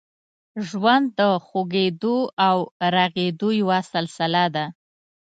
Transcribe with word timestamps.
ژوند 0.67 1.05
د 1.19 1.21
خوږېدو 1.45 2.17
او 2.47 2.57
رغېدو 2.95 3.49
یوه 3.61 3.79
سلسله 3.93 4.45
ده. 4.55 4.65